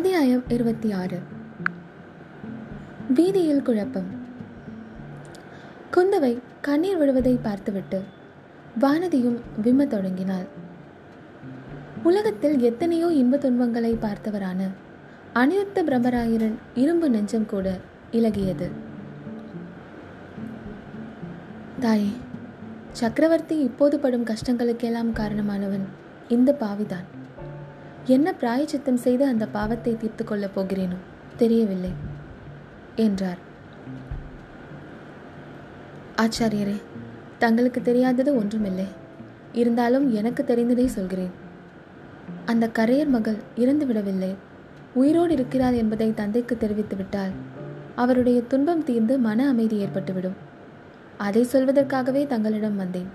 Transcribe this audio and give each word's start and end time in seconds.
அத்தியாயம் 0.00 0.42
இருபத்தி 0.48 0.92
ஆறு 0.92 1.18
வீதியில் 3.14 3.62
குழப்பம். 3.62 4.06
குந்தவை 5.92 6.38
கண்ணீர் 6.60 6.98
விழுவதை 6.98 7.38
பார்த்துவிட்டு 7.42 8.02
வானதியும் 8.80 9.40
விம்மத் 9.62 9.86
தொடங்கினாள். 9.86 10.46
உலகத்தில் 12.02 12.58
எத்தனையோ 12.60 13.06
இன்ப 13.06 13.36
துன்பங்களை 13.36 13.94
பார்த்தவரான 13.94 14.70
அனிருத்த 15.34 15.74
பிரம்மராயரின் 15.74 16.56
இரும்பு 16.74 17.10
நெஞ்சம் 17.10 17.46
கூட 17.46 17.76
இலகியது. 18.12 18.70
தாயே 21.80 22.10
சக்கரவர்த்தி 22.92 23.58
இப்போது 23.58 23.98
படும் 23.98 24.24
கஷ்டங்களுக்கெல்லாம் 24.24 25.12
காரணமானவன் 25.12 25.86
இந்த 26.28 26.52
பாவிதான். 26.52 27.18
என்ன 28.04 28.32
பிராயச்சித்தம் 28.32 28.96
செய்து 28.96 29.26
அந்த 29.26 29.46
பாவத்தை 29.46 29.96
தீர்த்து 29.96 30.24
கொள்ளப் 30.24 30.60
போகிறேனோ 30.60 30.96
தெரியவில்லை 31.36 31.90
என்றார். 32.96 33.38
ஆச்சாரியரே 36.16 36.82
தங்களுக்கு 37.38 37.82
தெரியாதது 37.82 38.36
ஒன்றுமில்லை. 38.36 38.86
இருந்தாலும் 39.52 40.12
எனக்கு 40.14 40.44
தெரிந்ததை 40.48 40.86
சொல்கிறேன். 40.86 41.30
அந்த 42.44 42.70
கரையர் 42.78 43.08
மகள் 43.08 43.36
இறந்து 43.56 43.86
விடவில்லை. 43.86 44.34
உயிரோடு 44.94 45.32
இருக்கிறார் 45.32 45.74
என்பதை 45.74 46.14
தந்தைக்கு 46.14 46.58
தெரிவித்து 46.58 46.96
விட்டால் 46.96 47.30
அவருடைய 47.94 48.42
துன்பம் 48.42 48.84
தீர்ந்து 48.84 49.18
மன 49.18 49.48
அமைதி 49.48 49.84
ஏற்பட்டுவிடும். 49.84 50.38
அதை 51.16 51.46
சொல்வதற்காகவே 51.52 52.26
தங்களிடம் 52.26 52.76
வந்தேன். 52.76 53.08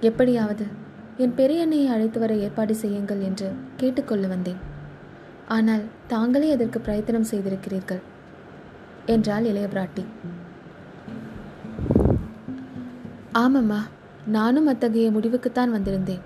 எப்படியாவது 0.00 0.66
என் 1.22 1.34
பெரியண்ணையை 1.38 1.88
அழைத்து 1.94 2.18
வர 2.20 2.32
ஏற்பாடு 2.44 2.74
செய்யுங்கள் 2.80 3.20
என்று 3.26 3.48
கேட்டுக்கொள்ள 3.80 4.24
வந்தேன். 4.26 4.60
ஆனால் 5.56 5.84
தாங்களே 6.12 6.48
அதற்கு 6.54 6.78
பிரயத்தனம் 6.80 7.28
செய்திருக்கிறீர்கள் 7.30 8.00
என்றாள் 9.14 9.46
இளைய 9.50 9.66
பிராட்டி. 9.74 10.04
ஆமாம்மா 13.42 13.80
நானும் 14.36 14.68
அத்தகைய 14.72 15.08
முடிவுக்குத்தான் 15.10 15.74
வந்திருந்தேன். 15.76 16.22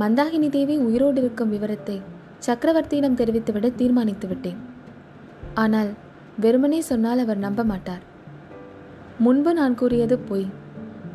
மந்தாகினி 0.00 0.48
தேவி 0.56 0.74
உயிரோடு 0.86 1.18
இருக்கும் 1.22 1.52
விவரத்தை 1.54 1.96
சக்கரவர்த்தியிடம் 2.46 3.18
தெரிவித்துவிட 3.20 3.68
தீர்மானித்து 3.80 4.28
விட்டேன். 4.28 4.60
ஆனால் 5.54 5.90
வெறுமனே 6.44 6.80
சொன்னால் 6.90 7.22
அவர் 7.24 7.44
நம்ப 7.46 7.62
மாட்டார். 7.62 8.04
முன்பு 9.26 9.52
நான் 9.58 9.74
கூறியது 9.74 10.18
பொய் 10.30 10.46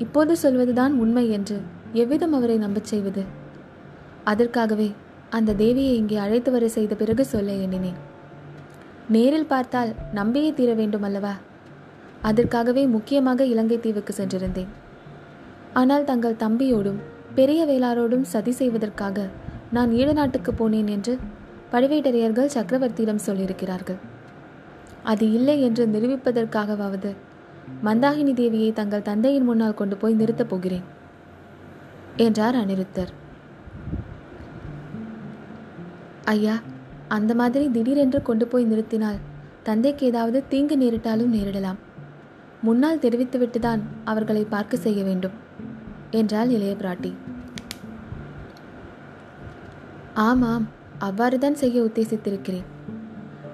இப்போது 0.06 0.34
சொல்வதுதான் 0.44 0.94
உண்மை 1.04 1.26
என்று 1.38 1.58
எவ்விதம் 2.02 2.34
அவரை 2.38 2.56
நம்பச் 2.58 2.90
செய்வது? 2.92 3.24
அதற்காகவே 4.24 4.88
அந்த 5.30 5.56
தேவியை 5.62 5.94
இங்கே 6.02 6.18
அழைத்து 6.24 6.50
வர 6.52 6.66
செய்த 6.68 6.94
பிறகு 6.96 7.24
சொல்ல 7.26 7.52
எண்ணினேன். 7.66 8.00
நேரில் 9.16 9.52
பார்த்தால் 9.52 9.92
நம்பியே 10.14 10.50
தீர 10.54 10.74
வேண்டும் 10.74 11.06
அல்லவா 11.08 11.34
அதற்காகவே 12.22 12.84
முக்கியமாக 12.88 13.46
இலங்கை 13.46 13.78
தீவுக்கு 13.80 14.14
சென்றிருந்தேன். 14.14 14.72
ஆனால் 15.74 16.08
தங்கள் 16.10 16.42
தம்பியோடும் 16.44 17.00
பெரிய 17.36 17.62
வேளாரோடும் 17.66 18.26
சதி 18.34 18.52
செய்வதற்காக 18.52 19.28
நான் 19.72 19.94
ஈழ 20.00 20.10
நாட்டுக்கு 20.14 20.52
போனேன் 20.52 20.90
என்று 20.96 21.14
பழுவேட்டரையர்கள் 21.72 22.54
சக்கரவர்த்தியிடம் 22.56 23.26
சொல்லியிருக்கிறார்கள். 23.28 24.00
அது 25.04 25.26
இல்லை 25.32 25.58
என்று 25.62 25.86
நிரூபிப்பதற்காகவாவது 25.88 27.12
மந்தாகினி 27.84 28.34
தேவியை 28.42 28.70
தங்கள் 28.74 29.08
தந்தையின் 29.10 29.48
முன்னால் 29.50 29.80
கொண்டு 29.80 29.98
போய் 29.98 30.20
நிறுத்தப் 30.22 30.52
போகிறேன். 30.52 30.86
என்றார் 32.18 32.56
அனிருத்தர். 32.56 33.12
ஐயா 36.26 36.54
அந்த 37.08 37.36
மாதிரி 37.36 37.70
திடீரென்று 37.70 38.22
கொண்டு 38.22 38.48
போய் 38.48 38.66
நிறுத்தினால் 38.66 39.20
தந்தைக்கு 39.64 40.06
ஏதாவது 40.06 40.48
தீங்கு 40.48 40.76
நேரிட்டாலும் 40.78 41.34
நேரிடலாம். 41.34 41.80
முன்னால் 42.62 43.00
தெரிவித்துவிட்டுதான் 43.00 43.82
அவர்களை 44.04 44.44
பார்க்க 44.44 44.78
செய்ய 44.78 45.04
வேண்டும் 45.04 45.32
என்றாள் 46.12 46.50
இளைய 46.50 46.76
பிராட்டி. 46.80 47.14
ஆமாம் 50.14 50.68
அவ்வாறுதான் 51.00 51.52
செய்ய 51.52 51.82
உத்தேசித்திருக்கிறேன். 51.82 52.66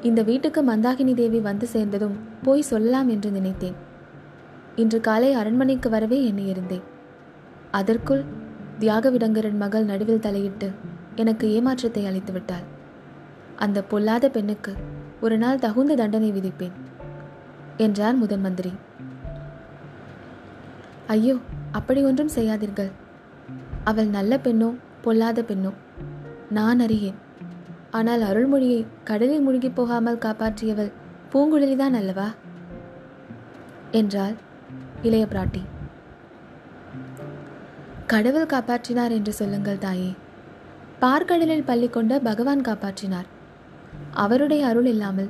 இந்த 0.01 0.21
வீட்டுக்கு 0.21 0.63
மந்தாகினி 0.63 1.13
தேவி 1.13 1.39
வந்து 1.39 1.67
சேர்ந்ததும் 1.67 2.17
போய் 2.43 2.61
சொல்லலாம் 2.61 3.07
என்று 3.07 3.31
நினைத்தேன். 3.31 3.75
இன்று 4.75 5.01
காலை 5.01 5.33
அரண்மனைக்கு 5.33 5.89
வரவே 5.89 6.31
எண்ணியிருந்தேன் 6.31 6.85
அதற்குள் 7.71 8.23
தியாகவிடங்கரன் 8.81 9.57
மகள் 9.63 9.89
நடுவில் 9.89 10.23
தலையிட்டு 10.25 10.67
எனக்கு 11.15 11.45
ஏமாற்றத்தை 11.55 12.03
அளித்து 12.05 12.31
விட்டாள் 12.33 12.65
அந்த 13.55 13.79
பொல்லாத 13.83 14.25
பெண்ணுக்கு 14.29 14.71
ஒரு 15.19 15.35
நாள் 15.37 15.63
தகுந்த 15.65 15.95
தண்டனை 15.95 16.29
விதிப்பேன் 16.31 16.77
என்றார் 17.77 18.15
முதன் 18.15 18.43
மந்திரி. 18.45 18.71
ஐயோ 21.07 21.35
அப்படி 21.71 22.01
ஒன்றும் 22.03 22.31
செய்யாதீர்கள். 22.35 22.91
அவள் 23.83 24.09
நல்ல 24.15 24.33
பெண்ணோ 24.37 24.69
பொல்லாத 25.01 25.41
பெண்ணோ 25.41 25.71
நான் 26.49 26.81
அறியேன். 26.85 27.19
ஆனால் 27.91 28.21
அருள்மொழியை 28.21 28.79
கடலில் 29.03 29.41
முழுகி 29.41 29.69
போகாமல் 29.69 30.21
காப்பாற்றியவள் 30.25 30.91
பூங்குழலிதான் 31.33 31.97
அல்லவா? 31.99 32.27
என்றாள் 33.91 34.35
இளைய 35.01 35.25
பிராட்டி. 35.25 35.63
கடவுள் 38.11 38.45
காப்பாற்றினார் 38.45 39.11
என்று 39.11 39.33
சொல்லுங்கள் 39.33 39.77
தாயே. 39.77 40.11
பார்க்கடலில் 40.99 41.65
பள்ளி 41.65 41.87
கொண்ட 41.89 42.19
பகவான் 42.19 42.61
காப்பாற்றினார். 42.61 43.27
அவருடைய 44.13 44.65
அருள் 44.65 44.85
இல்லாமல் 44.85 45.29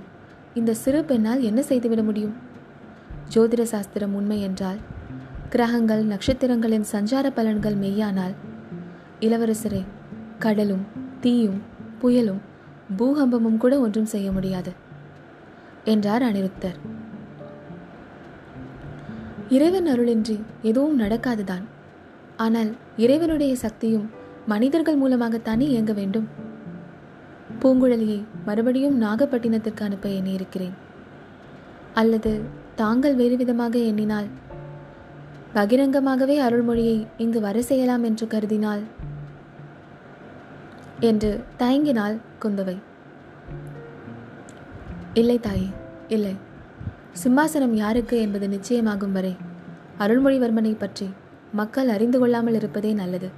இந்த 0.54 0.74
சிறு 0.74 1.04
பெண்ணால் 1.04 1.42
என்ன 1.42 1.62
செய்துவிட 1.62 2.04
முடியும்? 2.04 2.36
ஜோதிட 3.34 3.64
சாஸ்திரம் 3.64 4.14
உண்மை 4.14 4.42
என்றால் 4.42 4.80
கிரகங்கள் 5.50 6.04
நட்சத்திரங்களின் 6.04 6.88
சஞ்சார 6.92 7.26
பலன்கள் 7.36 7.78
மெய்யானால் 7.84 8.36
இளவரசரே 9.20 9.82
கடலும் 10.40 10.86
தீயும் 11.20 11.60
புயலும் 12.02 12.42
பூகம்பமும் 12.98 13.58
கூட 13.58 13.74
ஒன்றும் 13.80 14.06
செய்ய 14.06 14.32
முடியாது 14.32 14.72
என்றார் 15.84 16.24
அனிருத்தர். 16.24 16.80
இறைவன் 19.50 19.88
அருளின்றி 19.88 20.38
எதுவும் 20.62 21.00
நடக்காதுதான். 21.00 21.66
ஆனால் 22.44 22.70
இறைவனுடைய 22.98 23.54
சக்தியும் 23.56 24.06
மனிதர்கள் 24.46 25.00
மூலமாகத்தானே 25.02 25.66
இயங்க 25.74 25.94
வேண்டும்? 25.94 26.28
பூங்குழலியை 27.62 28.20
மறுபடியும் 28.46 28.96
நாகப்பட்டினத்திற்கு 29.02 29.82
அனுப்ப 29.82 30.10
எண்ணியிருக்கிறேன். 30.10 30.76
அல்லது 31.94 32.32
தாங்கள் 32.76 33.16
வேறு 33.16 33.36
விதமாக 33.38 33.76
எண்ணினால்? 33.90 34.30
பகிரங்கமாகவே 35.56 36.36
அருள்மொழியை 36.48 36.98
இங்கு 37.18 37.40
வர 37.42 37.62
செய்யலாம் 37.62 38.04
என்று 38.04 38.28
கருதினால்? 38.28 38.84
என்று 41.00 41.32
தயங்கினாள் 41.60 42.18
குந்தவை. 42.44 42.78
இல்லை 45.14 45.40
தாயே 45.40 45.70
இல்லை. 46.08 46.36
சிம்மாசனம் 47.24 47.76
யாருக்கு 47.84 48.18
என்பது 48.22 48.48
நிச்சயமாகும் 48.48 49.12
வரை 49.12 49.34
அருள்மொழிவர்மனை 50.00 50.74
பற்றி 50.78 51.08
மக்கள் 51.52 51.90
அறிந்து 51.90 52.20
கொள்ளாமல் 52.20 52.54
இருப்பதே 52.54 52.94
நல்லது. 52.94 53.30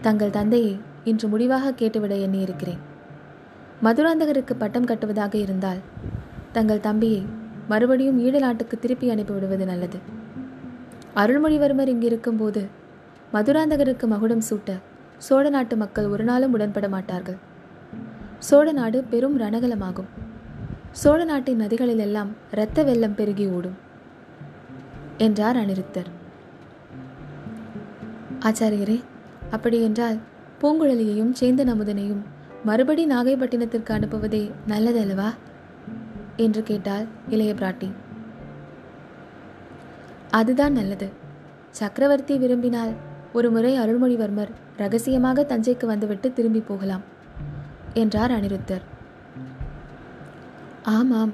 தங்கள் 0.00 0.30
தந்தையை 0.30 0.74
இன்று 1.04 1.28
முடிவாக 1.28 1.72
கேட்டுவிட 1.72 2.14
எண்ணி 2.20 2.40
இருக்கிறேன் 2.40 2.80
மதுராந்தகருக்கு 3.84 4.54
பட்டம் 4.58 4.86
கட்டுவதாக 4.86 5.34
இருந்தால் 5.34 5.80
தங்கள் 6.52 6.80
தம்பியை 6.80 7.22
மறுபடியும் 7.68 8.18
ஈழ 8.24 8.38
நாட்டுக்கு 8.38 8.78
திருப்பி 8.78 9.10
அனுப்பிவிடுவது 9.10 9.64
நல்லது. 9.64 9.98
அருள்மொழிவர்மர் 11.16 11.92
இங்கிருக்கும் 11.94 12.38
போது 12.38 12.62
மதுராந்தகருக்கு 13.32 14.06
மகுடம் 14.06 14.46
சூட்ட 14.50 14.76
சோழ 15.18 15.48
நாட்டு 15.48 15.76
மக்கள் 15.76 16.06
ஒரு 16.06 16.24
நாளும் 16.24 16.52
உடன்பட 16.52 16.88
மாட்டார்கள். 16.88 17.38
சோழ 18.38 18.72
நாடு 18.72 18.98
பெரும் 19.10 19.40
ரணகலமாகும். 19.40 20.10
சோழ 20.92 21.24
நாட்டின் 21.24 21.60
நதிகளிலெல்லாம் 21.60 22.30
இரத்த 22.52 22.82
வெள்ளம் 22.82 23.14
பெருகி 23.14 23.46
ஓடும் 23.46 23.76
என்றார் 25.18 25.56
அனிருத்தர். 25.56 26.10
ஆச்சாரியரே 28.40 29.02
அப்படியென்றால் 29.50 30.18
பூங்குழலியையும் 30.62 31.32
சேந்தன் 31.40 31.72
அமுதனையும் 31.74 32.22
மறுபடி 32.64 33.06
நாகைப்பட்டினத்திற்கு 33.06 33.90
அனுப்புவதே 33.90 34.50
நல்லதல்லவா? 34.68 35.34
என்று 36.36 36.62
கேட்டாள் 36.62 37.06
இளைய 37.28 37.54
பிராட்டி. 37.54 37.90
அதுதான் 40.30 40.72
நல்லது. 40.72 41.08
சக்கரவர்த்தி 41.70 42.38
விரும்பினால் 42.38 42.92
ஒரு 43.32 43.50
முறை 43.50 43.78
அருள்மொழிவர்மர் 43.78 44.48
ரகசியமாக 44.76 45.46
தஞ்சைக்கு 45.48 45.86
வந்துவிட்டு 45.86 46.32
திரும்பி 46.32 46.60
போகலாம் 46.60 47.00
என்றார் 47.94 48.30
அனிருத்தர். 48.30 48.84
ஆமாம் 50.82 51.32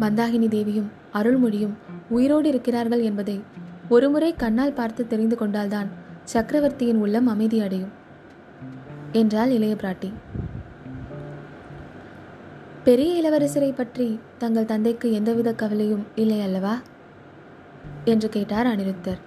மந்தாகினி 0.00 0.48
தேவியும் 0.48 0.90
அருள்மொழியும் 1.14 1.72
உயிரோடு 2.08 2.48
இருக்கிறார்கள் 2.48 3.00
என்பதை 3.00 3.40
ஒருமுறை 3.88 4.34
கண்ணால் 4.36 4.72
பார்த்து 4.72 5.06
தெரிந்து 5.06 5.36
கொண்டால்தான் 5.36 6.00
சக்கரவர்த்தியின் 6.24 6.96
உள்ளம் 6.96 7.26
அமைதி 7.26 7.60
அடையும். 7.60 7.90
என்றாள் 9.12 9.50
இளைய 9.50 9.74
பிராட்டி. 9.74 10.12
பெரிய 12.84 13.10
இளவரசரை 13.20 13.74
பற்றி 13.74 14.20
தங்கள் 14.38 14.64
தந்தைக்கு 14.64 15.12
எந்தவித 15.12 15.52
கவலையும் 15.52 16.06
இல்லை 16.14 16.40
அல்லவா? 16.40 16.80
என்று 18.04 18.28
கேட்டார் 18.28 18.66
அனிருத்தர். 18.66 19.18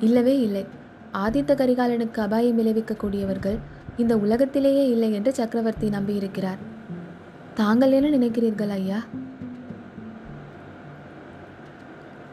இல்லவே 0.00 0.40
இல்லை. 0.40 0.66
ஆதித்த 1.12 1.54
கரிகாலனுக்கு 1.54 2.18
அபாயம் 2.18 2.58
விளைவிக்கக்கூடியவர்கள் 2.58 3.58
இந்த 3.96 4.18
உலகத்திலேயே 4.18 4.88
இல்லை 4.88 5.12
என்று 5.12 5.34
சக்கரவர்த்தி 5.34 5.88
நம்பியிருக்கிறார். 5.88 6.58
தாங்கள் 7.54 7.92
என்ன 7.92 8.08
நினைக்கிறீர்கள் 8.08 8.68
ஐயா? 8.68 9.04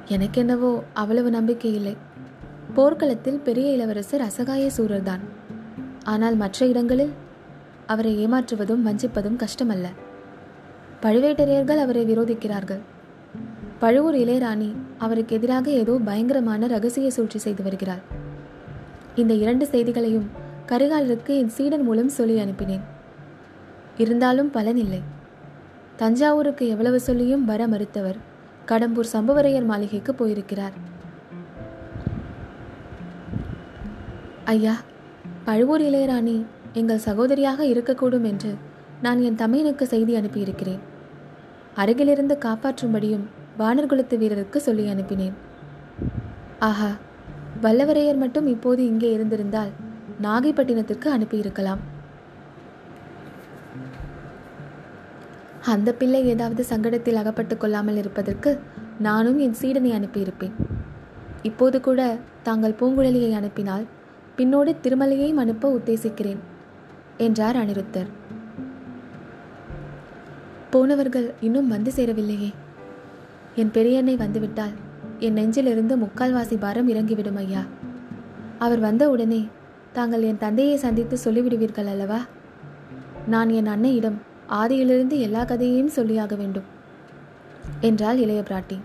எனக்கென்னவோ 0.07 0.81
அவ்வளவு 0.93 1.29
நம்பிக்கை 1.29 1.73
இல்லை. 1.73 1.97
போர்க்களத்தில் 2.73 3.39
பெரிய 3.39 3.71
இளவரசர் 3.71 4.21
அசகாய 4.21 4.69
சூரர்தான். 4.77 5.19
ஆனால் 6.03 6.35
மற்ற 6.35 6.65
இடங்களில் 6.65 7.11
அவரை 7.85 8.27
ஏமாற்றுவதும் 8.27 8.83
வஞ்சிப்பதும் 8.85 9.43
கஷ்டமல்ல. 9.43 9.87
பழுவேட்டரையர்கள் 11.01 11.77
அவரை 11.77 12.05
விரோதிக்கிறார்கள். 12.05 12.79
பழுவூர் 13.79 14.15
இளையராணி 14.15 14.73
அவருக்கு 14.97 15.35
எதிராக 15.35 15.71
ஏதோ 15.71 15.99
பயங்கரமான 16.05 16.67
ரகசிய 16.67 17.11
சூழ்ச்சி 17.11 17.37
செய்து 17.37 17.63
வருகிறார் 17.63 18.01
இந்த 19.15 19.33
இரண்டு 19.33 19.65
செய்திகளையும் 19.65 20.29
கரிகாலருக்கு 20.67 21.27
என் 21.27 21.49
சீடன் 21.49 21.81
மூலம் 21.81 22.09
சொல்லி 22.09 22.39
அனுப்பினேன். 22.39 22.81
இருந்தாலும் 23.97 24.51
பலனில்லை 24.53 25.01
தஞ்சாவூருக்கு 25.95 26.67
எவ்வளவு 26.67 26.99
சொல்லியும் 26.99 27.45
வர 27.45 27.67
மறுத்தவர் 27.67 28.17
கடம்பூர் 28.65 29.13
சம்புவரையர் 29.13 29.65
மாளிகைக்கு 29.65 30.15
போயிருக்கிறார். 30.15 30.93
ஐயா 34.51 34.73
பழுவூர் 35.45 35.83
இளையராணி 35.85 36.35
எங்கள் 36.79 37.05
சகோதரியாக 37.05 37.59
இருக்கக்கூடும் 37.71 38.25
என்று 38.31 38.51
நான் 39.05 39.19
என் 39.27 39.39
தமையனுக்கு 39.41 39.85
செய்தி 39.93 40.13
அனுப்பியிருக்கிறேன். 40.19 40.81
அருகிலிருந்து 41.81 42.35
காப்பாற்றும்படியும் 42.45 43.25
வானர்குலத்து 43.61 44.15
வீரருக்கு 44.21 44.59
சொல்லி 44.67 44.85
அனுப்பினேன். 44.93 45.35
ஆஹா 46.69 46.91
வல்லவரையர் 47.63 48.21
மட்டும் 48.23 48.47
இப்போது 48.53 48.81
இங்கே 48.91 49.09
இருந்திருந்தால் 49.15 49.73
நாகைப்பட்டினத்திற்கு 50.27 51.09
அனுப்பியிருக்கலாம். 51.15 51.81
அந்த 55.73 55.89
பிள்ளை 55.99 56.23
ஏதாவது 56.35 56.63
சங்கடத்தில் 56.71 57.21
அகப்பட்டு 57.23 57.55
கொள்ளாமல் 57.57 57.99
இருப்பதற்கு 58.03 58.51
நானும் 59.09 59.39
என் 59.45 59.59
சீடனை 59.61 59.91
அனுப்பியிருப்பேன். 59.99 60.55
இப்போது 61.49 61.77
கூட 61.87 62.01
தாங்கள் 62.47 62.79
பூங்குழலியை 62.79 63.33
அனுப்பினால் 63.41 63.85
பின்னோடு 64.37 64.75
திருமலையையும் 64.83 65.41
அனுப்ப 65.43 65.69
உத்தேசிக்கிறேன் 65.77 66.37
என்றார் 67.17 67.55
அனிருத்தர். 67.55 68.07
போனவர்கள் 70.69 71.33
இன்னும் 71.41 71.67
வந்து 71.67 71.91
சேரவில்லையே. 71.95 72.53
என் 73.55 73.71
பெரியண்ணை 73.73 74.15
வந்துவிட்டால் 74.15 74.73
என் 75.19 75.33
நெஞ்சிலிருந்து 75.33 75.97
முக்கால்வாசி 75.97 76.57
பாரம் 76.59 76.87
இறங்கிவிடும் 76.87 77.35
ஐயா. 77.35 77.63
அவர் 78.59 78.79
வந்த 78.79 79.09
உடனே 79.09 79.47
தாங்கள் 79.93 80.21
என் 80.21 80.37
தந்தையை 80.37 80.77
சந்தித்து 80.77 81.17
சொல்லிவிடுவீர்கள் 81.25 81.87
அல்லவா? 81.87 82.19
நான் 83.27 83.49
என் 83.49 83.67
அன்னையிடம் 83.67 84.17
ஆதியிலிருந்து 84.49 85.19
எல்லா 85.19 85.43
கதையையும் 85.43 85.95
சொல்லியாக 85.95 86.37
வேண்டும் 86.37 86.67
என்றாள் 87.79 88.17
இளைய 88.17 88.43
பிராட்டி. 88.47 88.77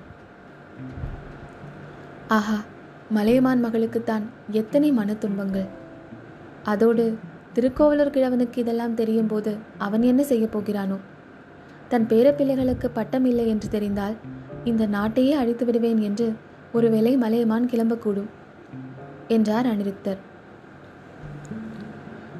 ஆஹா 2.29 2.59
மலையமான் 3.11 3.65
மகளுக்குத்தான் 3.65 4.23
எத்தனை 4.51 4.93
மன 4.93 5.15
துன்பங்கள் 5.15 5.67
அதோடு 6.63 7.19
திருக்கோவலூர் 7.53 8.11
கிழவனுக்கு 8.11 8.59
இதெல்லாம் 8.59 8.95
தெரியும் 8.95 9.27
போது 9.27 9.57
அவன் 9.79 10.03
என்ன 10.03 10.23
செய்ய 10.23 10.47
போகிறானோ? 10.47 10.99
தன் 11.89 12.07
பேரப்பிள்ளைகளுக்கு 12.07 12.89
பட்டம் 12.93 13.25
இல்லை 13.25 13.49
என்று 13.49 13.69
தெரிந்தால் 13.69 14.17
இந்த 14.65 14.87
நாட்டையே 14.87 15.31
அழித்து 15.31 15.65
விடுவேன் 15.65 15.99
என்று 15.99 16.33
ஒருவேளை 16.73 17.17
மலையமான் 17.17 17.67
கிளம்பக்கூடும் 17.67 18.29
என்றார் 19.29 19.67
அனிருத்தர் 19.67 20.21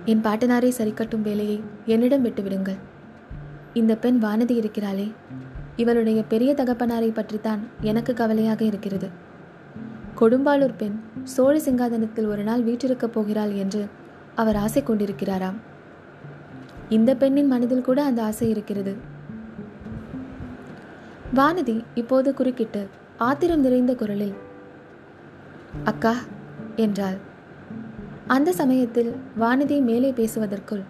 என் 0.05 0.21
பாட்டனாரை 0.21 0.71
சரிக்கட்டும் 0.79 1.23
வேலையை 1.23 1.61
என்னிடம் 1.87 2.25
விட்டுவிடுங்கள் 2.25 2.79
இந்த 3.73 3.97
பெண் 3.97 4.19
வானதி 4.25 4.55
இருக்கிறாளே 4.61 5.13
இவளுடைய 5.77 6.23
பெரிய 6.23 6.55
தகப்பனாரை 6.55 7.15
பற்றித்தான் 7.15 7.61
எனக்கு 7.81 8.15
கவலையாக 8.15 8.65
இருக்கிறது. 8.65 9.29
கொடும்பாளூர் 10.21 10.75
பெண் 10.77 11.01
சோழ 11.25 11.59
சிங்காதனத்தில் 11.59 12.27
ஒரு 12.27 12.43
நாள் 12.43 12.65
வீற்றிருக்கப் 12.65 13.13
போகிறாள் 13.13 13.53
என்று 13.53 13.89
அவர் 14.35 14.57
ஆசை 14.57 14.83
கொண்டிருக்கிறாராம். 14.83 15.55
இந்த 16.89 17.15
பெண்ணின் 17.15 17.47
மனதில் 17.47 17.81
கூட 17.81 18.05
அந்த 18.05 18.23
ஆசை 18.23 18.49
இருக்கிறது. 18.49 18.97
வானதி 21.35 21.85
இப்போது 21.95 22.35
குறுக்கிட்டு 22.35 22.89
ஆத்திரம் 23.19 23.61
நிறைந்த 23.61 23.95
குரலில் 23.95 24.35
அக்கா 25.85 26.15
என்றாள். 26.77 27.17
அந்த 28.27 28.53
சமயத்தில் 28.53 29.15
வானதி 29.41 29.83
மேலே 29.83 30.13
பேசுவதற்குள் 30.13 30.83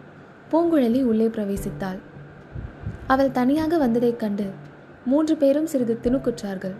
பூங்குழலி 0.52 1.02
உள்ளே 1.02 1.28
பிரவேசித்தாள். 1.28 1.98
அவள் 3.06 3.30
தனியாக 3.30 3.88
வந்ததைக் 3.88 4.16
கண்டு 4.16 4.50
மூன்று 5.04 5.36
பேரும் 5.36 5.66
சிறிது 5.66 5.98
திணுக்குற்றார்கள். 6.02 6.74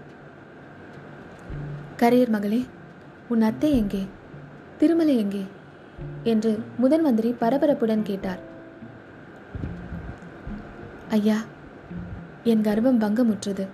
கரையர் 2.03 2.29
மகளே 2.29 2.65
உன் 3.29 3.43
அத்தை 3.43 3.77
எங்கே? 3.77 4.07
திருமலை 4.79 5.17
எங்கே? 5.17 5.45
என்று 6.23 6.63
முதன் 6.77 7.01
மந்திரி 7.01 7.35
பரபரப்புடன் 7.41 8.03
கேட்டார். 8.03 8.39
ஐயா 11.11 11.37
என் 12.45 12.63
கர்வம் 12.63 13.01
பங்கமுற்றது. 13.01 13.67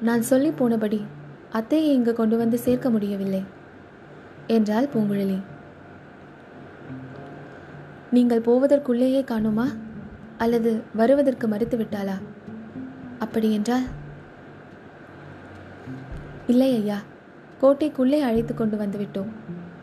நான் 0.00 0.22
சொல்லி 0.22 0.50
போனபடி 0.50 1.00
அத்தையை 1.52 1.92
இங்கு 1.92 2.12
கொண்டு 2.12 2.36
வந்து 2.36 2.58
சேர்க்க 2.58 2.90
முடியவில்லை 2.90 3.44
என்றாள் 4.46 4.88
பூங்குழலி. 4.94 5.38
நீங்கள் 8.10 8.40
போவதற்குள்ளேயே 8.40 9.24
காணுமா? 9.24 9.66
அல்லது 10.38 10.82
வருவதற்கு 10.94 11.48
மறுத்து 11.48 11.78
விட்டாளா? 11.78 12.16
அப்படியென்றால் 13.18 13.86
இல்லை 16.46 16.74
ஐயா 16.74 16.98
கோட்டைக்குள்ளே 17.60 18.18
அழைத்து 18.20 18.54
கொண்டு 18.54 18.76
வந்துவிட்டோம் 18.76 19.30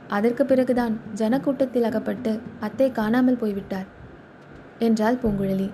அதற்கு 0.08 0.46
பிறகுதான் 0.46 1.00
ஜனக்கூட்டத்தில் 1.16 1.88
அகப்பட்டு 1.90 2.40
அத்தை 2.60 2.92
காணாமல் 2.92 3.40
போய்விட்டார் 3.42 3.88
என்றாள் 4.80 5.20
பூங்குழலி. 5.24 5.70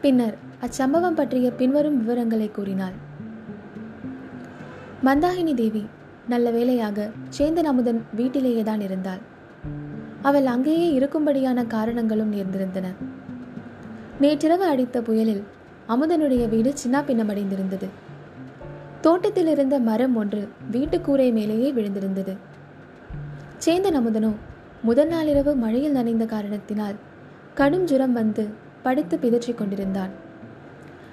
பின்னர் 0.00 0.36
அச்சம்பவம் 0.60 1.18
பற்றிய 1.20 1.46
பின்வரும் 1.50 1.98
விவரங்களை 2.00 2.50
கூறினாள். 2.50 2.96
மந்தாகினி 5.04 5.54
தேவி 5.54 5.84
நல்ல 6.28 6.50
வேளையாக 6.50 7.08
சேந்தன் 7.38 7.68
அமுதன் 7.72 8.00
வீட்டிலேயே 8.14 8.62
தான் 8.62 8.80
இருந்தாள். 8.80 9.22
அவள் 10.22 10.46
அங்கேயே 10.46 10.88
இருக்கும்படியான 10.98 11.66
காரணங்களும் 11.66 12.32
நேர்ந்திருந்தன. 12.32 12.86
நேற்றிரவு 14.20 14.64
அடித்த 14.64 15.00
புயலில் 15.00 15.42
அமுதனுடைய 15.88 16.44
வீடு 16.48 16.72
சின்னாபின்னமடைந்திருந்தது. 16.82 17.88
தோட்டத்தில் 19.00 19.46
இருந்த 19.46 19.78
மரம் 19.78 20.16
ஒன்று 20.16 20.40
வீட்டுக்கூரை 20.72 21.26
மேலேயே 21.32 21.68
விழுந்திருந்தது. 21.72 22.34
சேந்தன் 23.64 23.98
அமுதனோ 24.00 24.30
முதல் 24.82 25.08
நாளிரவு 25.08 25.52
மழையில் 25.54 25.96
நனைந்த 25.98 26.24
காரணத்தினால் 26.24 26.98
கடும் 27.54 27.84
ஜுரம் 27.84 28.12
வந்து 28.12 28.44
படுத்து 28.82 29.16
பிதற்றிக் 29.18 29.58
கொண்டிருந்தான். 29.58 30.12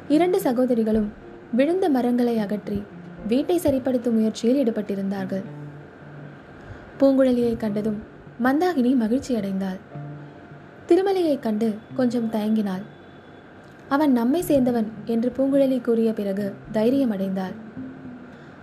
இரண்டு 0.07 0.39
சகோதரிகளும் 0.41 1.09
விழுந்த 1.55 1.85
மரங்களை 1.89 2.35
அகற்றி 2.39 2.79
வீட்டை 3.27 3.57
சரிப்படுத்தும் 3.63 4.17
முயற்சியில் 4.17 4.59
ஈடுபட்டிருந்தார்கள். 4.63 5.45
பூங்குழலியை 6.99 7.57
கண்டதும் 7.57 7.99
மந்தாகினி 8.43 8.91
மகிழ்ச்சி 8.95 9.33
அடைந்தாள் 9.35 9.79
திருமலையை 10.89 11.35
கண்டு 11.39 11.69
கொஞ்சம் 11.95 12.29
தயங்கினாள். 12.35 12.83
அவன் 13.89 14.11
நம்மை 14.11 14.41
சேர்ந்தவன் 14.41 14.87
என்று 15.05 15.29
பூங்குழலி 15.37 15.77
கூறிய 15.81 16.13
பிறகு 16.13 16.45
தைரியம் 16.71 17.11
அடைந்தாள். 17.11 17.55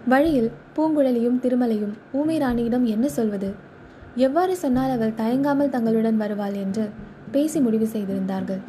வழியில் 0.07 0.51
பூங்குழலியும் 0.77 1.39
திருமலையும் 1.39 1.95
ஊமை 2.13 2.37
ராணியிடம் 2.39 2.85
என்ன 2.85 3.07
சொல்வது? 3.09 3.51
எவ்வாறு 4.17 4.55
சொன்னால் 4.57 4.91
அவள் 4.91 5.19
தயங்காமல் 5.21 5.71
தங்களுடன் 5.71 6.17
வருவாள் 6.17 6.53
என்று 6.55 6.85
பேசி 7.31 7.61
முடிவு 7.61 7.87
செய்திருந்தார்கள். 7.87 8.63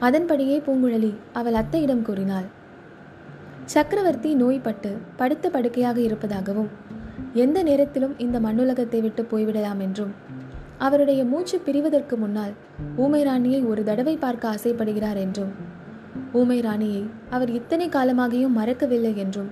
அதன்படியே 0.00 0.58
பூங்குழலி 0.58 1.12
அவள் 1.32 1.54
அத்தையிடம் 1.54 2.02
கூறினாள். 2.02 2.46
சக்கரவர்த்தி 3.64 4.30
நோய்பட்டு 4.34 4.90
படுத்த 5.16 5.50
படுக்கையாக 5.50 5.98
இருப்பதாகவும் 6.00 6.70
எந்த 7.34 7.58
நேரத்திலும் 7.62 8.14
இந்த 8.18 8.36
மண்ணுலகத்தை 8.40 9.00
விட்டு 9.00 9.22
போய்விடலாம் 9.30 9.80
என்றும் 9.80 10.12
அவருடைய 10.78 11.24
மூச்சு 11.24 11.60
பிரிவதற்கு 11.66 12.16
முன்னால் 12.16 12.54
ஊமை 12.96 13.22
ராணியை 13.22 13.62
ஒரு 13.62 13.84
தடவை 13.84 14.16
பார்க்க 14.16 14.52
ஆசைப்படுகிறார் 14.54 15.16
என்றும் 15.16 15.52
ஊமை 16.32 16.60
ராணியை 16.60 17.02
அவர் 17.30 17.50
இத்தனை 17.50 17.88
காலமாகியும் 17.88 18.56
மறக்கவில்லை 18.58 19.16
என்றும். 19.16 19.50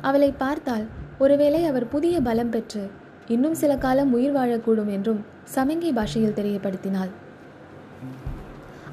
அவளை 0.00 0.32
பார்த்தால் 0.32 0.84
ஒருவேளை 1.18 1.64
அவர் 1.64 1.88
புதிய 1.88 2.20
பலம் 2.20 2.50
பெற்று 2.50 2.90
இன்னும் 3.28 3.54
சில 3.54 3.76
காலம் 3.76 4.12
உயிர் 4.12 4.36
வாழக்கூடும் 4.36 4.90
என்றும் 4.90 5.20
சமங்கை 5.44 5.92
பாஷையில் 5.92 6.34
தெரியப்படுத்தினாள். 6.34 7.10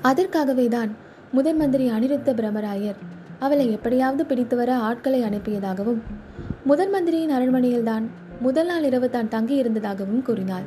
அதற்காகவே 0.02 0.68
தான் 0.68 0.92
முதன் 1.32 1.58
மந்திரி 1.58 1.90
அனிருத்த 1.90 2.34
பிரமராயர் 2.34 3.00
அவளை 3.40 3.72
எப்படியாவது 3.72 4.26
பிடித்து 4.26 4.56
வர 4.56 4.78
ஆட்களை 4.78 5.24
அனுப்பியதாகவும் 5.24 6.02
முதன் 6.64 6.90
மந்திரியின் 6.90 7.32
அரண்மனையில்தான் 7.32 8.06
முதல் 8.40 8.66
நாள் 8.66 8.84
இரவு 8.84 9.10
தான் 9.10 9.32
தங்கியிருந்ததாகவும் 9.32 10.22
கூறினாள். 10.22 10.66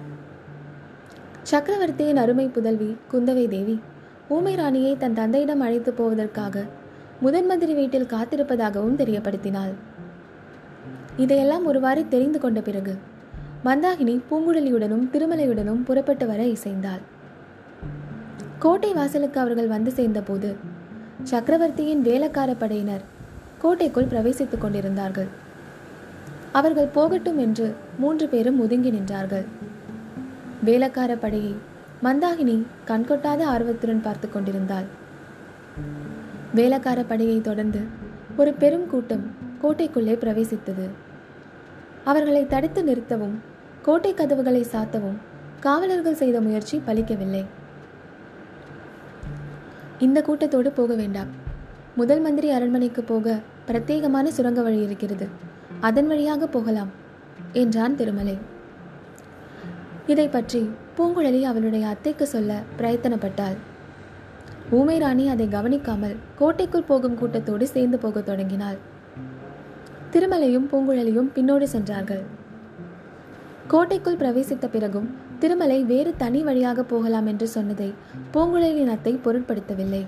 சக்கரவர்த்தியின் 1.51 2.17
அருமை 2.17 2.45
புதல்வி 2.47 2.89
குந்தவை 3.13 3.45
தேவி 3.49 3.75
ஊமை 4.29 4.55
ராணியை 4.55 4.97
தன் 4.97 5.15
தந்தையிடம் 5.15 5.61
அழைத்து 5.61 5.93
போவதற்காக 5.93 6.65
முதன்மந்திரி 7.25 7.75
வீட்டில் 7.75 8.11
காத்திருப்பதாகவும் 8.13 8.99
தெரியப்படுத்தினாள். 9.01 9.73
இதையெல்லாம் 11.17 11.65
ஒருவாறு 11.67 12.03
தெரிந்து 12.09 12.39
கொண்ட 12.39 12.61
பிறகு 12.61 12.95
மந்தாகினி 13.65 14.15
பூங்குழலியுடனும் 14.31 15.09
திருமலையுடனும் 15.13 15.83
புறப்பட்டு 15.85 16.27
வர 16.27 16.43
இசைந்தாள். 16.45 17.03
கோட்டை 18.59 18.93
வாசலுக்கு 18.93 19.41
அவர்கள் 19.41 19.67
வந்து 19.67 19.91
சேர்ந்தபோது 19.91 20.57
சக்கரவர்த்தியின் 21.23 22.03
வேலைக்கார 22.03 22.55
படையினர் 22.55 23.05
கோட்டைக்குள் 23.59 24.11
பிரவேசித்துக் 24.13 24.61
கொண்டிருந்தார்கள். 24.61 25.29
அவர்கள் 26.53 26.95
போகட்டும் 26.95 27.39
என்று 27.39 27.75
மூன்று 27.99 28.29
பேரும் 28.29 28.61
ஒதுங்கி 28.61 28.91
நின்றார்கள். 28.91 29.47
வேலைக்கார 30.67 31.13
படையை 31.17 31.55
மந்தாகினி 32.05 32.57
கண்கொட்டாத 32.87 33.41
ஆர்வத்துடன் 33.53 34.03
பார்த்து 34.03 34.27
கொண்டிருந்தாள். 34.31 34.87
வேலைக்கார 36.55 37.05
படையை 37.05 37.41
தொடர்ந்து 37.41 37.81
ஒரு 38.37 38.53
பெரும் 38.53 38.87
கூட்டம் 38.87 39.25
கோட்டைக்குள்ளே 39.63 40.15
பிரவேசித்தது. 40.23 40.87
அவர்களை 42.05 42.47
தடுத்து 42.47 42.83
நிறுத்தவும் 42.85 43.35
கோட்டை 43.83 44.15
கதவுகளை 44.15 44.63
சாத்தவும் 44.73 45.19
காவலர்கள் 45.61 46.21
செய்த 46.23 46.41
முயற்சி 46.41 46.83
பலிக்கவில்லை. 46.87 47.43
இந்த 49.99 50.23
கூட்டத்தோடு 50.23 50.71
போக 50.71 50.95
வேண்டாம். 50.95 51.31
முதல் 51.95 52.21
மந்திரி 52.21 52.51
அரண்மனைக்கு 52.51 53.03
போக 53.03 53.39
பிரத்யேகமான 53.67 54.29
சுரங்க 54.29 54.63
வழி 54.63 54.81
இருக்கிறது. 54.83 55.29
அதன் 55.81 56.07
வழியாக 56.07 56.47
போகலாம் 56.47 56.91
என்றான் 57.53 57.97
திருமலை. 57.97 58.37
இதை 60.07 60.29
பற்றி 60.29 60.71
பூங்குழலி 60.97 61.43
அவளுடைய 61.43 61.87
அத்தைக்கு 61.87 62.27
சொல்ல 62.27 62.61
பிரயத்தனப்பட்டாள். 62.79 63.57
ஊமை 64.71 64.99
ராணி 64.99 65.29
அதை 65.29 65.49
கவனிக்காமல் 65.49 66.17
கோட்டைக்குள் 66.39 66.89
போகும் 66.89 67.19
கூட்டத்தோடு 67.19 67.67
சேர்ந்து 67.67 67.99
போகத் 67.99 68.27
தொடங்கினாள். 68.27 68.79
திருமலையும் 70.13 70.67
பூங்குழலியும் 70.73 71.29
பின்னோடு 71.35 71.63
சென்றார்கள். 71.63 72.23
கோட்டைக்குள் 73.67 74.17
பிரவேசித்த 74.17 74.67
பிறகும் 74.67 75.15
திருமலை 75.39 75.85
வேறு 75.85 76.15
தனி 76.17 76.43
வழியாக 76.43 76.83
போகலாம் 76.83 77.27
என்று 77.27 77.49
சொன்னதை 77.49 77.95
பூங்குழலியின் 78.33 78.91
அத்தை 78.91 79.21
பொருட்படுத்தவில்லை. 79.25 80.07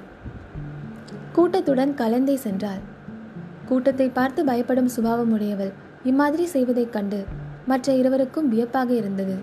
கூட்டத்துடன் 1.32 1.94
கலந்தே 1.94 2.38
சென்றாள். 2.44 2.82
கூட்டத்தை 3.64 4.08
பார்த்து 4.08 4.44
பயப்படும் 4.44 4.88
சுபாவம் 4.88 5.32
உடையவள் 5.32 5.72
இம்மாதிரி 6.04 6.46
செய்வதைக் 6.46 6.92
கண்டு 6.92 7.24
மற்ற 7.66 7.92
இருவருக்கும் 7.92 8.48
வியப்பாக 8.48 8.94
இருந்தது. 8.94 9.36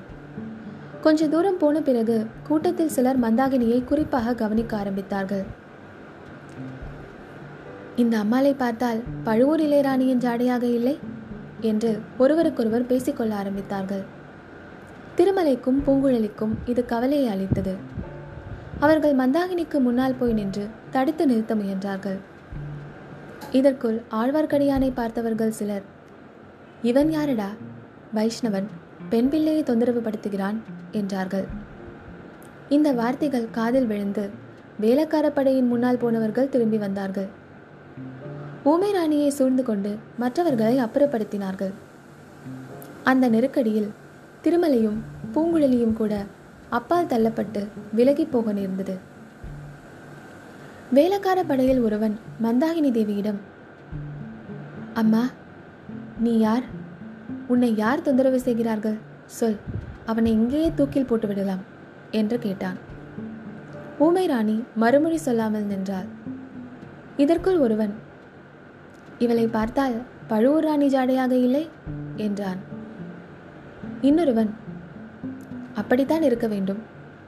கொஞ்ச 1.04 1.28
தூரம் 1.28 1.58
போன 1.58 1.82
பிறகு 1.82 2.16
கூட்டத்தில் 2.48 2.92
சிலர் 2.96 3.20
மந்தாகினியை 3.20 3.84
குறிப்பாக 3.84 4.34
கவனிக்க 4.34 4.72
ஆரம்பித்தார்கள். 4.78 5.44
இந்த 7.96 8.18
அம்மாளை 8.18 8.54
பார்த்தால் 8.54 9.00
பழுவூர் 9.24 9.60
இளையராணியின் 9.60 10.24
ஜாடையாக 10.26 10.64
இல்லை 10.64 11.00
என்று 11.62 11.92
ஒருவருக்கொருவர் 12.18 12.86
பேசிக்கொள்ள 12.86 13.34
ஆரம்பித்தார்கள். 13.42 14.04
திருமலைக்கும் 15.18 15.80
பூங்குழலிக்கும் 15.86 16.54
இது 16.66 16.86
கவலையை 16.86 17.28
அளித்தது. 17.28 17.74
அவர்கள் 18.80 19.16
மந்தாகினிக்கு 19.16 19.80
முன்னால் 19.80 20.18
போய் 20.20 20.34
நின்று 20.34 20.68
தடுத்து 20.92 21.26
நிறுத்த 21.26 21.56
முயன்றார்கள். 21.56 22.20
இதற்குள் 23.52 23.98
ஆழ்வார்க்கடியானை 24.12 24.92
பார்த்தவர்கள் 25.00 25.58
சிலர் 25.60 25.88
இவன் 26.82 27.12
யாரடா? 27.12 27.50
வைஷ்ணவன் 28.16 28.70
பெண் 29.10 29.30
பிள்ளையை 29.30 29.64
தொந்தரவு 29.64 30.02
படுத்துகிறான் 30.02 30.60
என்றார்கள். 30.92 31.46
இந்த 32.70 32.92
வார்த்தைகள் 32.92 33.48
காதில் 33.52 33.88
விழுந்து 33.88 34.30
வேலைக்கார 34.80 35.30
படையின் 35.30 35.68
முன்னால் 35.68 35.98
போனவர்கள் 35.98 36.50
திரும்பி 36.50 36.78
வந்தார்கள். 36.78 37.28
ஊமை 38.64 38.92
ராணியை 38.92 39.30
சூழ்ந்து 39.30 39.64
கொண்டு 39.64 39.98
மற்றவர்களை 40.18 40.80
அப்புறப்படுத்தினார்கள். 40.80 41.74
அந்த 43.04 43.30
நெருக்கடியில் 43.30 43.90
திருமலையும் 44.44 45.00
பூங்குழலியும் 45.34 45.94
கூட 45.94 46.24
அப்பால் 46.70 47.06
தள்ளப்பட்டு 47.06 47.68
விலகி 47.94 48.26
போக 48.26 48.52
நேர்ந்தது. 48.52 48.98
வேலைக்கார 50.92 51.44
படையில் 51.44 51.82
ஒருவன் 51.82 52.20
மந்தாகினி 52.44 52.92
தேவியிடம் 52.92 53.40
அம்மா 54.94 55.30
நீ 56.20 56.38
யார்? 56.38 56.64
உன்னை 57.48 57.76
யார் 57.76 58.02
தொந்தரவு 58.02 58.40
செய்கிறார்கள்? 58.40 58.98
சொல். 59.26 59.58
அவனை 60.06 60.32
இங்கேயே 60.32 60.72
தூக்கில் 60.76 61.06
போட்டு 61.06 61.28
விடலாம் 61.28 61.64
என்று 62.12 62.40
கேட்டான். 62.40 62.78
ஊமை 63.98 64.26
ராணி 64.26 64.64
மறுமொழி 64.76 65.18
சொல்லாமல் 65.18 65.64
நின்றாள். 65.64 66.06
இதற்குள் 67.18 67.58
ஒருவன் 67.58 67.94
இவளை 69.20 69.48
பார்த்தால் 69.48 70.02
பழுவூர் 70.28 70.64
ராணி 70.64 70.88
ஜாடையாக 70.88 71.32
இல்லை? 71.32 71.70
என்றான். 72.16 72.60
இன்னொருவன் 74.02 74.54
அப்படித்தான் 75.74 76.22
இருக்க 76.22 76.48
வேண்டும். 76.48 76.82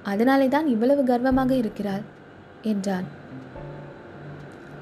அதனாலே 0.03 0.48
தான் 0.48 0.68
இவ்வளவு 0.68 1.03
கர்வமாக 1.03 1.51
இருக்கிறாள் 1.56 2.01
என்றான். 2.62 3.03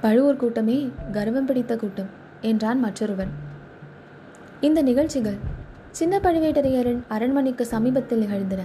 பழுவூர் 0.02 0.38
கூட்டமே 0.38 0.92
கர்வம் 1.12 1.46
பிடித்த 1.46 1.76
கூட்டம் 1.76 2.10
என்றான் 2.42 2.80
மற்றொருவன். 2.80 3.32
இந்த 4.62 4.82
நிகழ்ச்சிகள் 4.82 5.51
சின்ன 6.00 6.14
பழுவேட்டரையரின் 6.26 7.02
அரண்மனைக்கு 7.16 7.64
சமீபத்தில் 7.72 8.22
நிகழ்ந்தன. 8.24 8.62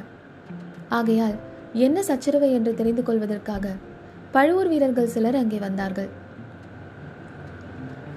ஆகையால் 0.99 1.37
என்ன 1.87 2.03
சச்சரவு 2.03 2.49
என்று 2.53 2.73
தெரிந்து 2.75 3.03
கொள்வதற்காக 3.03 3.73
பழுவூர் 4.35 4.71
வீரர்கள் 4.73 5.13
சிலர் 5.15 5.39
அங்கே 5.41 5.59
வந்தார்கள். 5.59 6.11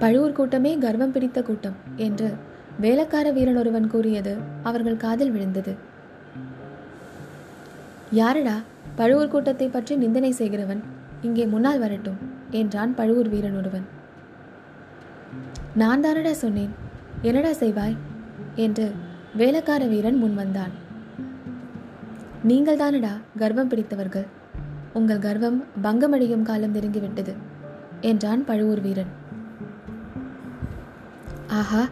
பழுவூர் 0.02 0.36
கூட்டமே 0.38 0.72
கர்வம் 0.84 1.14
பிடித்த 1.14 1.38
கூட்டம் 1.42 1.76
என்று 2.06 2.28
வேலைக்கார 2.84 3.26
வீரன் 3.36 3.58
ஒருவன் 3.62 3.88
கூறியது 3.94 4.34
அவர்கள் 4.62 5.02
காதில் 5.04 5.32
விழுந்தது. 5.34 5.72
யாரடா? 8.20 8.56
பழுவூர் 9.00 9.32
கூட்டத்தை 9.34 9.68
பற்றி 9.68 9.96
நிந்தனை 9.96 10.30
செய்கிறவன்? 10.40 10.80
இங்கே 11.22 11.46
முன்னால் 11.46 11.82
வரட்டும் 11.84 12.20
என்றான் 12.60 12.94
பழுவூர் 12.94 13.32
வீரன் 13.34 13.58
ஒருவன். 13.62 13.86
நான் 15.82 16.04
தானடா 16.06 16.32
சொன்னேன். 16.44 16.72
என்னடா 17.22 17.52
செய்வாய்? 17.62 17.96
என்று 18.54 18.92
வேலைக்கார 19.34 19.86
வீரன் 19.86 20.16
முன் 20.16 20.34
வந்தான். 20.34 20.70
நீங்கள் 22.42 22.76
தானடா 22.76 23.12
கர்வம் 23.38 23.68
பிடித்தவர்கள்? 23.68 24.26
உங்கள் 24.92 25.18
கர்வம் 25.18 25.64
பங்கமடையும் 25.82 26.42
காலம் 26.42 26.74
நெருங்கிவிட்டது 26.74 27.32
என்றான் 28.00 28.44
பழுவூர் 28.44 28.80
வீரன். 28.80 29.10
ஆஹா 31.46 31.88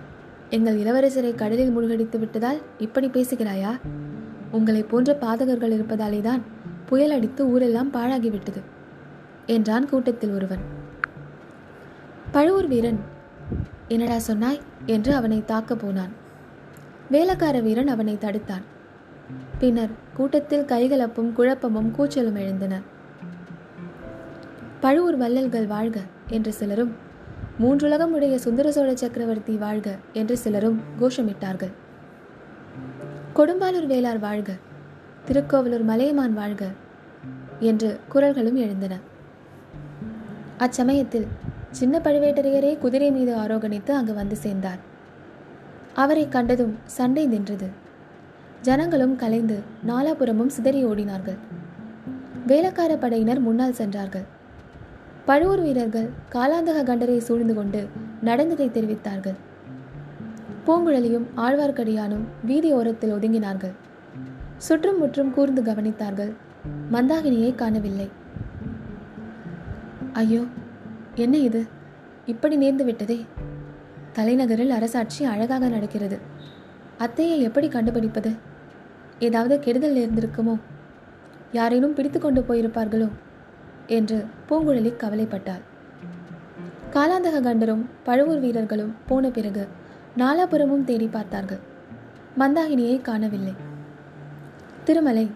எங்கள் 0.51 0.79
இளவரசரை 0.79 1.35
கடலில் 1.35 1.71
மூழ்கடித்து 1.71 2.19
விட்டதால் 2.19 2.61
இப்படி 2.79 3.09
பேசுகிறாயா? 3.09 3.73
உங்களை 4.51 4.83
போன்ற 4.83 5.19
பாதகர்கள் 5.21 5.75
இருப்பதாலே 5.79 6.21
தான் 6.21 6.43
புயல் 6.87 7.11
அடித்து 7.11 7.49
ஊரெல்லாம் 7.49 7.93
பாழாகிவிட்டது 7.93 8.61
என்றான் 9.47 9.89
கூட்டத்தில் 9.89 10.31
ஒருவன். 10.31 10.61
பழுவூர் 12.31 12.67
வீரன் 12.67 12.99
என்னடா 13.89 14.19
சொன்னாய்? 14.19 14.61
என்று 14.87 15.15
அவனை 15.15 15.43
தாக்க 15.45 15.75
போனான். 15.75 16.27
வேலைக்கார 17.11 17.61
வீரன் 17.61 17.89
அவனை 17.89 18.19
தடுத்தான். 18.21 18.65
பின்னர் 19.59 19.95
கூட்டத்தில் 20.15 20.65
கைகலப்பும் 20.65 21.33
குழப்பமும் 21.33 21.91
கூச்சலும் 21.99 22.39
எழுந்தன. 22.39 22.81
பழுவூர் 24.81 25.17
வள்ளல்கள் 25.17 25.67
வாழ்க 25.67 26.01
என்று 26.29 26.53
சிலரும் 26.53 26.93
மூன்றுலகம் 27.59 28.13
உடைய 28.17 28.39
சுந்தர 28.39 28.73
சோழ 28.73 28.97
சக்கரவர்த்தி 28.97 29.55
வாழ்க 29.57 29.97
என்று 30.13 30.39
சிலரும் 30.39 30.81
கோஷமிட்டார்கள். 31.01 31.73
கொடும்பாலூர் 33.35 33.89
வேளார் 33.95 34.19
வாழ்க 34.19 34.53
திருக்கோவலூர் 35.27 35.83
மலையமான் 35.83 36.35
வாழ்க 36.35 36.67
என்று 37.61 38.01
குரல்களும் 38.15 38.61
எழுந்தன. 38.65 38.95
அச்சமயத்தில் 40.59 41.27
சின்ன 41.71 41.99
பழுவேட்டரையரே 41.99 42.79
குதிரை 42.79 43.11
மீது 43.11 43.37
ஆரோகணித்து 43.37 43.91
அங்கு 43.91 44.15
வந்து 44.15 44.37
சேர்ந்தார். 44.37 44.88
அவரை 46.03 46.25
கண்டதும் 46.29 46.75
சண்டை 46.97 47.27
நின்றது. 47.27 47.69
ஜனங்களும் 48.63 49.17
கலைந்து 49.17 49.57
நாலாபுரமும் 49.89 50.55
சிதறி 50.57 50.81
ஓடினார்கள். 50.87 51.39
வேலைக்கார 52.47 52.97
படையினர் 52.97 53.41
முன்னால் 53.41 53.79
சென்றார்கள். 53.81 54.27
பழுவூர் 55.25 55.61
வீரர்கள் 55.61 56.09
காலாந்தக 56.33 56.79
கண்டரை 56.91 57.17
சூழ்ந்து 57.19 57.55
கொண்டு 57.55 57.81
நடந்ததை 58.23 58.67
தெரிவித்தார்கள். 58.69 59.39
பூங்குழலியும் 60.67 61.27
ஆழ்வார்க்கடியானும் 61.37 62.25
வீதி 62.45 62.71
ஓரத்தில் 62.73 63.13
ஒதுங்கினார்கள். 63.13 63.75
சுற்றும் 64.57 64.99
முற்றும் 64.99 65.35
கூர்ந்து 65.35 65.63
கவனித்தார்கள். 65.63 66.33
மந்தாகினியை 66.93 67.55
காணவில்லை. 67.55 68.09
ஐயோ 70.13 70.43
என்ன 71.15 71.37
இது? 71.49 71.67
இப்படி 72.27 72.57
நேர்ந்து 72.57 72.85
விட்டதே. 72.85 73.19
தலைநகரில் 74.19 74.71
அரசாட்சி 74.71 75.25
அழகாக 75.25 75.69
நடக்கிறது. 75.69 76.19
அத்தையை 76.99 77.39
எப்படி 77.39 77.69
கண்டுபிடிப்பது? 77.69 78.35
ஏதாவது 79.19 79.61
கெடுதல் 79.61 79.97
நேர்ந்திருக்குமோ? 79.97 80.59
யாரேனும் 81.53 81.95
பிடித்து 81.95 82.21
கொண்டு 82.21 82.45
போயிருப்பார்களோ? 82.49 83.09
என்று 83.87 84.27
பூங்குழலி 84.49 84.93
கவலைப்பட்டாள். 84.97 85.61
காலாந்தக 86.93 87.41
கண்டரும் 87.41 87.85
பழுவூர் 88.03 88.41
வீரர்களும் 88.41 88.95
போன 89.07 89.31
பிறகு 89.31 89.69
நாலாபுரமும் 90.17 90.85
தேடி 90.85 91.07
பார்த்தார்கள். 91.07 91.59
மந்தாகினியை 92.39 93.01
காணவில்லை. 93.01 93.55
திருமலை 94.85 95.31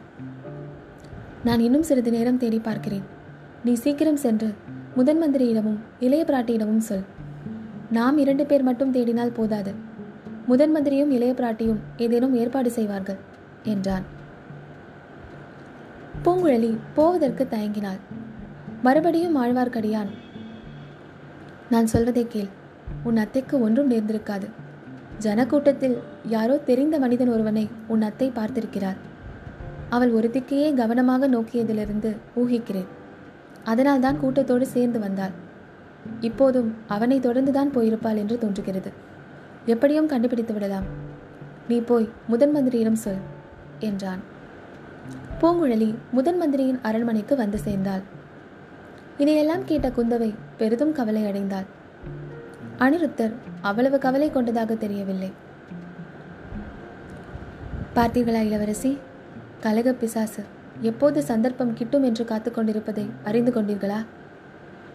நான் 1.44 1.60
இன்னும் 1.60 1.82
சிறிது 1.82 2.10
நேரம் 2.10 2.38
தேடி 2.38 2.58
பார்க்கிறேன். 2.58 3.02
நீ 3.64 3.72
சீக்கிரம் 3.72 4.16
சென்று 4.16 4.54
முதன் 4.94 5.22
மந்திரியிடமும் 5.22 5.78
இளைய 6.00 6.24
பிராட்டியிடமும் 6.28 6.84
சொல். 6.90 7.11
நாம் 7.96 8.18
இரண்டு 8.18 8.44
பேர் 8.46 8.62
மட்டும் 8.62 8.94
தேடினால் 8.94 9.36
போதாது. 9.36 9.72
முதன் 10.46 10.72
மந்திரியும் 10.74 11.10
இளைய 11.10 11.32
பிராட்டியும் 11.32 11.80
ஏதேனும் 11.96 12.34
ஏற்பாடு 12.34 12.70
செய்வார்கள் 12.70 13.20
என்றான். 13.62 14.04
பூங்குழலி 16.24 16.70
போவதற்கு 16.94 17.46
தயங்கினாள். 17.50 18.00
மறுபடியும் 18.82 19.36
ஆழ்வார்க்கடியான் 19.42 20.10
நான் 21.70 21.86
சொல்வதை 21.86 22.24
கேள் 22.28 22.50
உன் 23.02 23.16
அத்தைக்கு 23.16 23.54
ஒன்றும் 23.60 23.90
நேர்ந்திருக்காது. 23.90 24.48
ஜனக்கூட்டத்தில் 25.18 25.96
யாரோ 26.28 26.56
தெரிந்த 26.70 26.96
மனிதன் 26.98 27.28
ஒருவனை 27.28 27.64
உன் 27.88 28.02
அத்தை 28.02 28.28
பார்த்திருக்கிறார். 28.30 28.98
அவள் 29.88 30.10
ஒரு 30.10 30.30
திக்கையே 30.32 30.68
கவனமாக 30.74 31.28
நோக்கியதிலிருந்து 31.28 32.10
ஊகிக்கிறேன். 32.42 32.90
அதனால்தான் 33.64 34.20
கூட்டத்தோடு 34.20 34.66
சேர்ந்து 34.66 34.98
வந்தாள். 34.98 35.34
இப்போதும் 36.20 36.74
அவனை 36.86 37.20
தொடர்ந்துதான் 37.20 37.72
போயிருப்பாள் 37.74 38.16
என்று 38.16 38.38
தோன்றுகிறது. 38.38 38.92
எப்படியும் 39.66 40.06
கண்டுபிடித்து 40.06 40.52
விடலாம். 40.52 40.84
நீ 41.68 41.80
போய் 41.80 42.08
முதன் 42.26 42.56
மந்திரியிடம் 42.56 43.00
சொல் 43.04 43.22
என்றான். 43.78 44.18
பூங்குழலி 45.40 45.94
முதன் 46.10 46.36
மந்திரியின் 46.36 46.78
அரண்மனைக்கு 46.82 47.36
வந்து 47.36 47.58
சேர்ந்தாள். 47.58 48.02
இதையெல்லாம் 49.18 49.64
கேட்ட 49.64 49.88
குந்தவை 49.88 50.34
பெரிதும் 50.58 50.92
கவலை 50.92 51.22
அடைந்தாள். 51.22 51.64
அனிருத்தர் 52.78 53.32
அவ்வளவு 53.60 53.98
கவலை 53.98 54.30
கொண்டதாக 54.30 54.74
தெரியவில்லை. 54.74 55.32
பார்த்தீர்களா 57.96 58.42
இளவரசி? 58.44 58.98
கலக 59.60 59.92
பிசாசு 59.92 60.42
எப்போது 60.80 61.22
சந்தர்ப்பம் 61.22 61.74
கிட்டும் 61.74 62.02
என்று 62.02 62.24
காத்து 62.24 62.50
கொண்டிருப்பதை 62.50 63.10
அறிந்து 63.24 63.52
கொண்டீர்களா? 63.52 64.04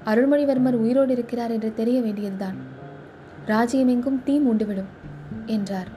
அருள்மொழிவர்மர் 0.07 0.73
உயிரோடு 0.73 1.11
இருக்கிறார் 1.11 1.51
என்று 1.51 1.73
தெரிய 1.73 2.01
வேண்டியதுதான். 2.01 2.55
ராஜ்யமெங்கும் 3.47 4.23
தீ 4.23 4.39
மூண்டுவிடும் 4.39 4.91
என்றார். 5.45 5.87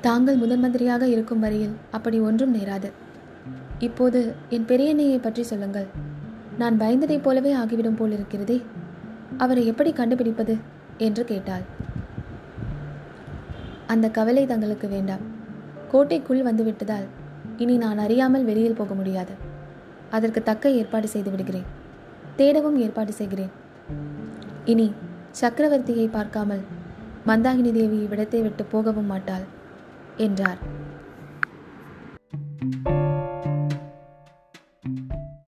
தாங்கள் 0.00 0.36
முதன் 0.36 0.60
மந்திரியாக 0.60 1.06
இருக்கும் 1.06 1.40
வரையில் 1.40 1.74
அப்படி 1.90 2.20
ஒன்றும் 2.20 2.54
நேராது. 2.54 2.90
இப்போது 3.78 4.34
என் 4.48 4.64
பெரியண்ணையை 4.64 5.18
பற்றி 5.22 5.42
சொல்லுங்கள். 5.42 5.86
நான் 6.58 6.80
பயந்ததைப் 6.80 7.22
போலவே 7.22 7.52
ஆகிவிடும் 7.52 7.96
போல் 7.96 8.12
இருக்கிறதே. 8.12 8.62
அவரை 9.36 9.66
எப்படி 9.66 9.92
கண்டுபிடிப்பது? 9.92 10.56
என்று 10.98 11.24
கேட்டாள். 11.24 11.62
அந்த 13.86 14.10
கவலை 14.10 14.46
தங்களுக்கு 14.46 14.88
வேண்டாம். 14.88 15.20
கோட்டைக்குள் 15.90 16.42
வந்துவிட்டதால் 16.42 17.06
இனி 17.56 17.76
நான் 17.76 17.98
அறியாமல் 17.98 18.44
வெளியில் 18.44 18.74
போக 18.74 18.94
முடியாது. 18.94 19.32
அதற்கு 20.10 20.42
தக்க 20.42 20.70
ஏற்பாடு 20.70 21.08
செய்து 21.08 21.30
விடுகிறேன். 21.30 21.80
தேடவும் 22.38 22.78
ஏற்பாடு 22.84 23.12
செய்கிறேன். 23.12 23.52
இனி 24.72 24.86
சக்கரவர்த்தியை 25.40 26.06
பார்க்காமல் 26.16 26.62
மந்தாகினி 27.28 27.72
தேவி 27.78 27.98
இவ்விடத்தை 28.04 28.40
விட்டு 28.42 28.64
போகவும் 28.72 29.10
மாட்டாள் 29.12 29.46
என்றார். 30.26 30.62